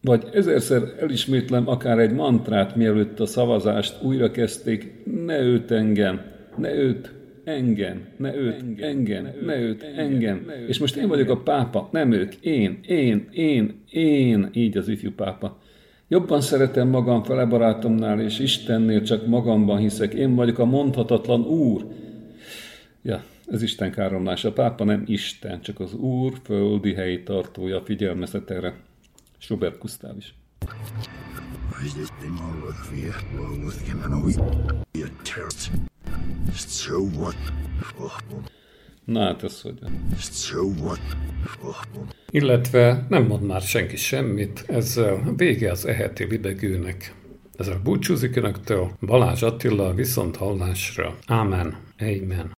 [0.00, 6.20] Vagy ezerszer elismétlem akár egy mantrát, mielőtt a szavazást újra kezdték, ne őt engem,
[6.58, 7.12] ne őt,
[7.44, 10.50] engem, ne őt, engem, ne őt, engem.
[10.66, 15.10] És most én vagyok a pápa, nem ők, én, én, én, én, így az ifjú
[15.10, 15.58] pápa.
[16.08, 20.14] Jobban szeretem magam fele barátomnál, és Istennél csak magamban hiszek.
[20.14, 21.86] Én vagyok a mondhatatlan Úr.
[23.02, 24.44] Ja, ez Isten káromlás.
[24.44, 27.82] A pápa nem Isten, csak az Úr földi helyi tartója.
[27.84, 28.74] Figyelmeztet erre.
[29.38, 30.34] Schubert Gustav is.
[39.04, 39.78] Na hát ez hogy
[42.30, 47.14] Illetve nem mond már senki semmit, ezzel vége az eheti libegőnek.
[47.56, 51.18] Ezzel búcsúzik önöktől Balázs Attila viszont hallásra.
[51.26, 51.76] Ámen.
[51.98, 52.57] Amen.